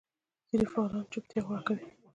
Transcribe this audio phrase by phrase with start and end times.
[0.49, 1.83] ځینې فعالان چوپتیا غوره کوي.